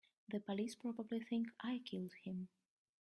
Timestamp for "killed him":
1.85-2.47